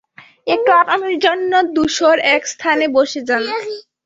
[0.47, 3.43] একটু আরামের জন্য ধূসর এক স্থানে বসে যান।